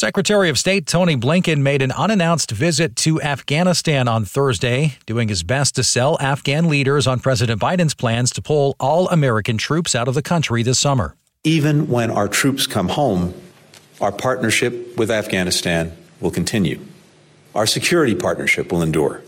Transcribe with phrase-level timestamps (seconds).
[0.00, 5.42] Secretary of State Tony Blinken made an unannounced visit to Afghanistan on Thursday, doing his
[5.42, 10.08] best to sell Afghan leaders on President Biden's plans to pull all American troops out
[10.08, 11.16] of the country this summer.
[11.44, 13.34] Even when our troops come home,
[14.00, 16.80] our partnership with Afghanistan will continue.
[17.54, 19.22] Our security partnership will endure.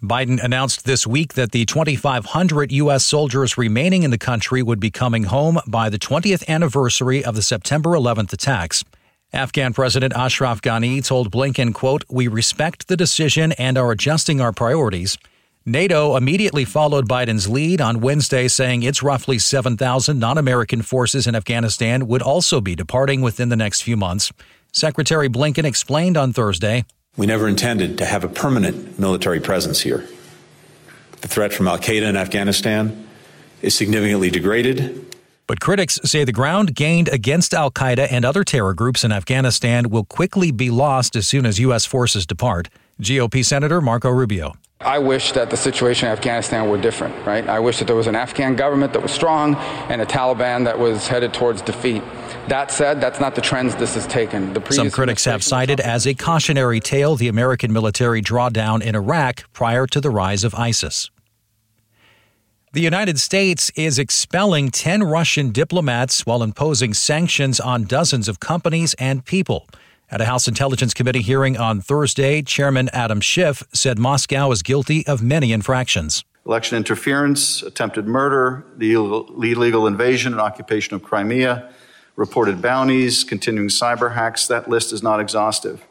[0.00, 3.04] Biden announced this week that the 2,500 U.S.
[3.04, 7.42] soldiers remaining in the country would be coming home by the 20th anniversary of the
[7.42, 8.84] September 11th attacks.
[9.32, 14.52] Afghan President Ashraf Ghani told Blinken, quote, We respect the decision and are adjusting our
[14.52, 15.18] priorities.
[15.66, 21.34] NATO immediately followed Biden's lead on Wednesday, saying its roughly 7,000 non American forces in
[21.34, 24.30] Afghanistan would also be departing within the next few months.
[24.72, 26.84] Secretary Blinken explained on Thursday
[27.16, 30.06] We never intended to have a permanent military presence here.
[31.20, 33.06] The threat from Al Qaeda in Afghanistan
[33.60, 35.15] is significantly degraded
[35.46, 39.90] but critics say the ground gained against Al Qaeda and other terror groups in Afghanistan
[39.90, 41.84] will quickly be lost as soon as U.S.
[41.84, 42.68] forces depart.
[43.00, 44.54] GOP Senator Marco Rubio.
[44.80, 47.48] I wish that the situation in Afghanistan were different, right?
[47.48, 49.54] I wish that there was an Afghan government that was strong
[49.88, 52.02] and a Taliban that was headed towards defeat.
[52.48, 54.54] That said, that's not the trends this has taken.
[54.70, 59.86] Some critics have cited as a cautionary tale the American military drawdown in Iraq prior
[59.86, 61.10] to the rise of ISIS.
[62.76, 68.92] The United States is expelling 10 Russian diplomats while imposing sanctions on dozens of companies
[68.98, 69.66] and people.
[70.10, 75.06] At a House Intelligence Committee hearing on Thursday, Chairman Adam Schiff said Moscow is guilty
[75.06, 76.22] of many infractions.
[76.44, 81.72] Election interference, attempted murder, the illegal invasion and occupation of Crimea,
[82.14, 84.46] reported bounties, continuing cyber hacks.
[84.48, 85.82] That list is not exhaustive.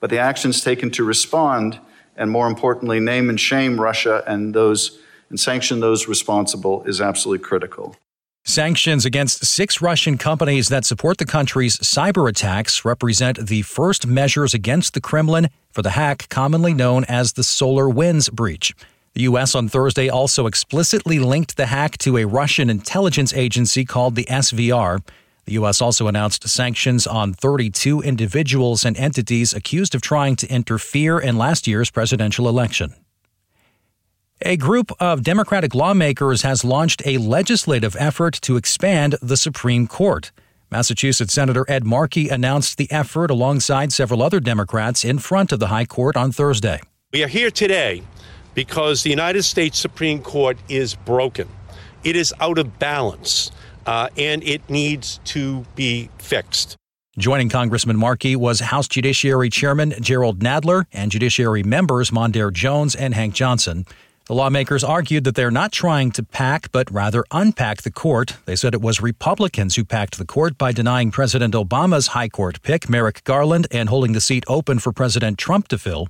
[0.00, 1.78] But the actions taken to respond,
[2.16, 7.44] and more importantly, name and shame Russia and those and sanction those responsible is absolutely
[7.44, 7.96] critical.
[8.44, 14.54] Sanctions against six Russian companies that support the country's cyber attacks represent the first measures
[14.54, 18.72] against the Kremlin for the hack commonly known as the SolarWinds breach.
[19.14, 19.56] The U.S.
[19.56, 25.00] on Thursday also explicitly linked the hack to a Russian intelligence agency called the SVR.
[25.46, 25.80] The U.S.
[25.80, 31.66] also announced sanctions on 32 individuals and entities accused of trying to interfere in last
[31.66, 32.94] year's presidential election.
[34.46, 40.30] A group of Democratic lawmakers has launched a legislative effort to expand the Supreme Court.
[40.70, 45.66] Massachusetts Senator Ed Markey announced the effort alongside several other Democrats in front of the
[45.66, 46.80] High Court on Thursday.
[47.12, 48.04] We are here today
[48.54, 51.48] because the United States Supreme Court is broken.
[52.04, 53.50] It is out of balance,
[53.84, 56.76] uh, and it needs to be fixed.
[57.18, 63.12] Joining Congressman Markey was House Judiciary Chairman Gerald Nadler and Judiciary members Mondaire Jones and
[63.12, 63.84] Hank Johnson.
[64.26, 68.36] The lawmakers argued that they're not trying to pack, but rather unpack the court.
[68.44, 72.60] They said it was Republicans who packed the court by denying President Obama's high court
[72.62, 76.08] pick, Merrick Garland, and holding the seat open for President Trump to fill.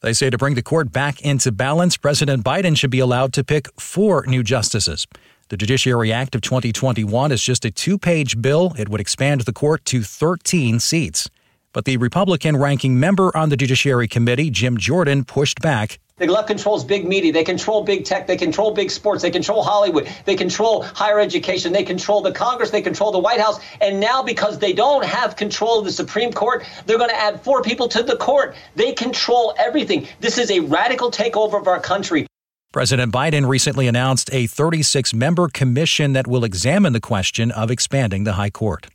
[0.00, 3.44] They say to bring the court back into balance, President Biden should be allowed to
[3.44, 5.06] pick four new justices.
[5.48, 8.74] The Judiciary Act of 2021 is just a two page bill.
[8.76, 11.30] It would expand the court to 13 seats.
[11.72, 16.00] But the Republican ranking member on the Judiciary Committee, Jim Jordan, pushed back.
[16.22, 17.32] The left controls big media.
[17.32, 18.28] They control big tech.
[18.28, 19.22] They control big sports.
[19.22, 20.08] They control Hollywood.
[20.24, 21.72] They control higher education.
[21.72, 22.70] They control the Congress.
[22.70, 23.58] They control the White House.
[23.80, 27.42] And now, because they don't have control of the Supreme Court, they're going to add
[27.42, 28.54] four people to the court.
[28.76, 30.06] They control everything.
[30.20, 32.28] This is a radical takeover of our country.
[32.70, 38.22] President Biden recently announced a 36 member commission that will examine the question of expanding
[38.22, 38.86] the High Court.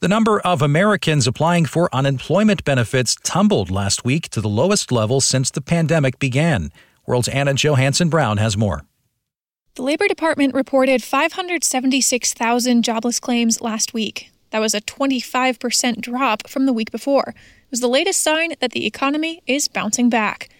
[0.00, 5.22] The number of Americans applying for unemployment benefits tumbled last week to the lowest level
[5.22, 6.70] since the pandemic began.
[7.06, 8.84] World's Anna Johansen Brown has more.
[9.76, 14.30] The Labor Department reported 576,000 jobless claims last week.
[14.50, 17.30] That was a 25% drop from the week before.
[17.30, 20.50] It was the latest sign that the economy is bouncing back.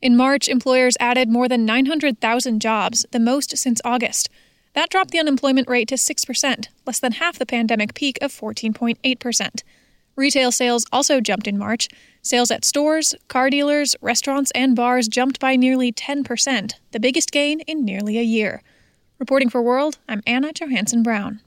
[0.00, 4.30] In March, employers added more than 900,000 jobs, the most since August.
[4.76, 9.62] That dropped the unemployment rate to 6%, less than half the pandemic peak of 14.8%.
[10.16, 11.88] Retail sales also jumped in March.
[12.20, 17.60] Sales at stores, car dealers, restaurants, and bars jumped by nearly 10%, the biggest gain
[17.60, 18.62] in nearly a year.
[19.18, 21.40] Reporting for World, I'm Anna Johansen Brown.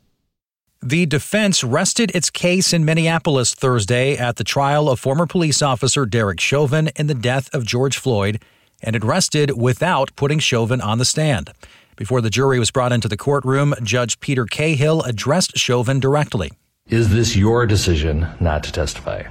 [0.81, 6.07] The defense rested its case in Minneapolis Thursday at the trial of former police officer
[6.07, 8.41] Derek Chauvin in the death of George Floyd,
[8.81, 11.51] and it rested without putting Chauvin on the stand.
[11.99, 16.49] Before the jury was brought into the courtroom, Judge Peter Cahill addressed Chauvin directly.
[16.87, 19.23] Is this your decision not to testify?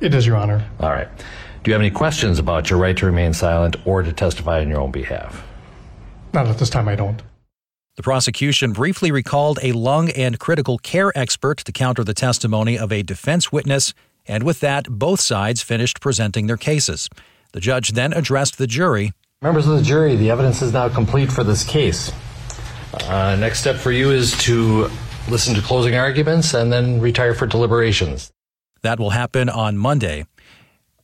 [0.00, 0.68] It is, Your Honor.
[0.80, 1.06] All right.
[1.62, 4.68] Do you have any questions about your right to remain silent or to testify on
[4.68, 5.46] your own behalf?
[6.32, 7.22] Not at this time, I don't.
[7.94, 12.90] The prosecution briefly recalled a lung and critical care expert to counter the testimony of
[12.90, 13.94] a defense witness,
[14.26, 17.08] and with that, both sides finished presenting their cases.
[17.52, 19.12] The judge then addressed the jury.
[19.42, 22.12] Members of the jury, the evidence is now complete for this case.
[22.92, 24.90] Uh, next step for you is to
[25.30, 28.30] listen to closing arguments and then retire for deliberations.
[28.82, 30.26] That will happen on Monday.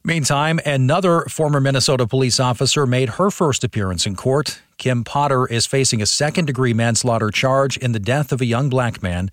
[0.05, 4.61] Meantime, another former Minnesota police officer made her first appearance in court.
[4.77, 8.69] Kim Potter is facing a second degree manslaughter charge in the death of a young
[8.69, 9.31] black man.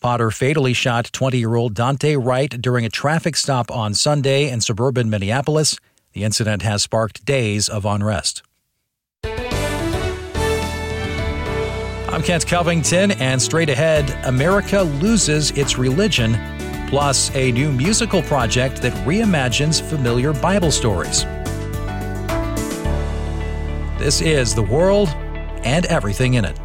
[0.00, 4.60] Potter fatally shot 20 year old Daunte Wright during a traffic stop on Sunday in
[4.60, 5.76] suburban Minneapolis.
[6.14, 8.44] The incident has sparked days of unrest.
[12.14, 16.38] I'm Kent Covington, and straight ahead, America loses its religion
[16.88, 21.24] plus a new musical project that reimagines familiar Bible stories.
[23.98, 25.08] This is The World
[25.64, 26.60] and Everything in It.